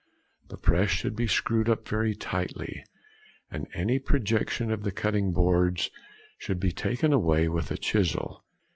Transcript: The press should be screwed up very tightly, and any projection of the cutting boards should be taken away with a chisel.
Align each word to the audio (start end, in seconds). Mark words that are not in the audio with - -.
The 0.49 0.57
press 0.57 0.89
should 0.89 1.15
be 1.15 1.27
screwed 1.27 1.69
up 1.69 1.87
very 1.87 2.15
tightly, 2.15 2.83
and 3.51 3.67
any 3.75 3.99
projection 3.99 4.71
of 4.71 4.81
the 4.81 4.89
cutting 4.91 5.31
boards 5.31 5.91
should 6.39 6.59
be 6.59 6.71
taken 6.71 7.13
away 7.13 7.47
with 7.47 7.69
a 7.69 7.77
chisel. 7.77 8.43